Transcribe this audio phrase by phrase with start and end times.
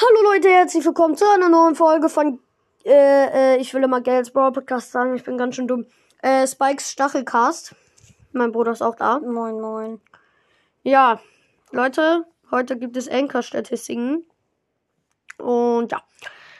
[0.00, 2.38] Hallo Leute, herzlich willkommen zu einer neuen Folge von,
[2.84, 5.86] äh, äh, ich will immer Gales Brawl Podcast sagen, ich bin ganz schön dumm.
[6.22, 7.74] Äh, Spikes Stachelcast.
[8.32, 9.18] Mein Bruder ist auch da.
[9.20, 10.00] Moin, moin.
[10.82, 11.20] Ja,
[11.72, 14.24] Leute, heute gibt es Anchor-Statistiken.
[15.38, 16.02] Und ja,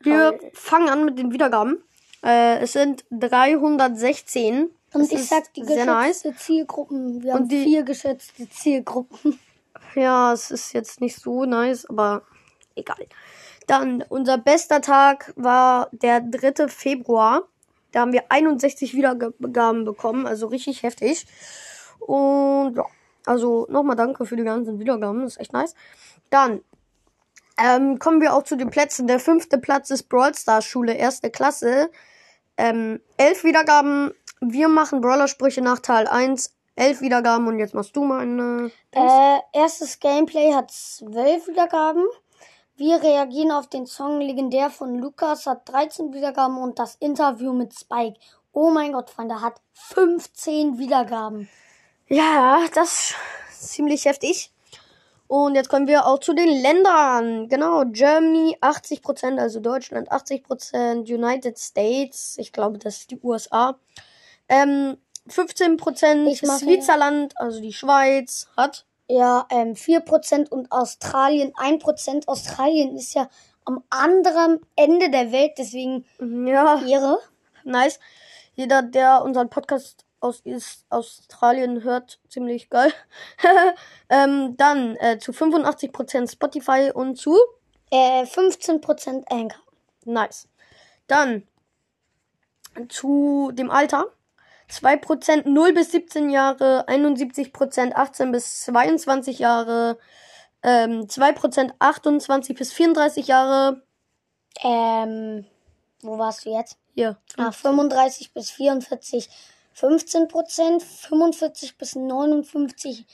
[0.00, 0.50] wir Toll.
[0.52, 1.82] fangen an mit den Wiedergaben.
[2.22, 4.70] Äh, es sind 316.
[4.92, 6.22] Und Das ich sag die sehr nice.
[6.22, 7.22] geschätzte Zielgruppen.
[7.22, 9.38] Wir haben die- vier geschätzte Zielgruppen.
[9.96, 12.22] Ja, es ist jetzt nicht so nice, aber
[12.76, 13.06] egal.
[13.66, 16.68] Dann, unser bester Tag war der 3.
[16.68, 17.42] Februar.
[17.92, 21.26] Da haben wir 61 Wiedergaben bekommen, also richtig heftig.
[22.00, 22.84] Und ja,
[23.24, 25.74] also nochmal danke für die ganzen Wiedergaben, das ist echt nice.
[26.30, 26.60] Dann
[27.56, 29.06] ähm, kommen wir auch zu den Plätzen.
[29.06, 31.90] Der fünfte Platz ist Brawl Stars Schule, erste Klasse.
[32.56, 34.12] Ähm, elf Wiedergaben.
[34.40, 36.52] Wir machen Brawler-Sprüche nach Teil 1.
[36.76, 38.70] Elf Wiedergaben und jetzt machst du mal eine.
[38.90, 42.04] Äh, erstes Gameplay hat zwölf Wiedergaben.
[42.76, 47.72] Wir reagieren auf den Song Legendär von Lukas, hat 13 Wiedergaben und das Interview mit
[47.72, 48.18] Spike.
[48.52, 51.48] Oh mein Gott, Freunde, hat 15 Wiedergaben.
[52.08, 53.14] Ja, das
[53.50, 54.50] ist ziemlich heftig.
[55.28, 57.48] Und jetzt kommen wir auch zu den Ländern.
[57.48, 63.78] Genau, Germany 80%, also Deutschland 80%, United States, ich glaube, das ist die USA.
[64.48, 64.96] Ähm,
[65.28, 68.84] 15% Ich Switzerland, also die Schweiz, hat.
[69.08, 72.26] Ja, ähm, 4% und Australien 1%.
[72.28, 73.28] Australien ist ja
[73.64, 77.18] am anderen Ende der Welt, deswegen Ja, Ehre.
[77.64, 77.98] nice.
[78.54, 82.92] Jeder, der unseren Podcast aus ist, Australien hört, ziemlich geil.
[84.08, 87.36] ähm, dann äh, zu 85% Spotify und zu
[87.90, 89.60] Äh, 15% Anchor.
[90.04, 90.48] Nice.
[91.06, 91.46] Dann
[92.88, 94.06] zu dem Alter.
[94.70, 99.98] 2% 0 bis 17 Jahre, 71% 18 bis 22 Jahre,
[100.62, 103.82] ähm, 2% 28 bis 34 Jahre.
[104.62, 105.44] Ähm,
[106.02, 106.78] wo warst du jetzt?
[106.94, 107.16] Hier.
[107.36, 109.28] Ah, 35 bis 44
[109.74, 113.06] 15 Prozent, 45 bis 59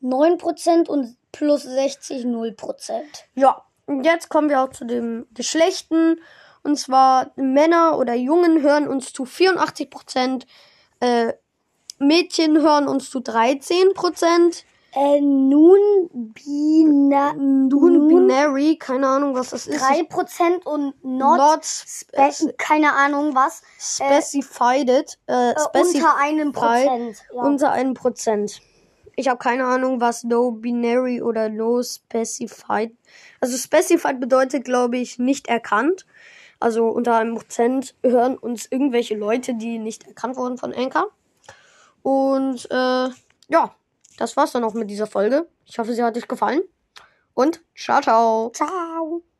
[0.00, 3.24] 9 Prozent und plus 60 0 Prozent.
[3.34, 6.20] Ja, und jetzt kommen wir auch zu dem Geschlechten.
[6.62, 10.44] Und zwar Männer oder Jungen hören uns zu 84%,
[11.04, 11.34] äh,
[11.98, 14.64] Mädchen hören uns zu 13%.
[14.96, 15.78] Äh, nun
[16.12, 19.80] Bina, Nun Binary, keine Ahnung, was das ist.
[19.80, 26.52] 3 Prozent und not, Not spe keine Ahnung was, specified, äh, äh, specified unter einem
[26.52, 27.16] Prozent.
[27.34, 27.42] Ja.
[27.42, 28.60] unter einem Prozent.
[29.16, 32.92] Ich habe keine Ahnung, was no binary oder no specified.
[33.40, 36.06] Also specified bedeutet, glaube ich, nicht erkannt.
[36.64, 41.10] Also unter einem Prozent hören uns irgendwelche Leute, die nicht erkannt wurden von Anchor.
[42.00, 43.08] Und äh,
[43.48, 43.74] ja,
[44.16, 45.46] das war's dann auch mit dieser Folge.
[45.66, 46.62] Ich hoffe, sie hat euch gefallen.
[47.34, 48.50] Und ciao, ciao.
[48.54, 49.33] Ciao.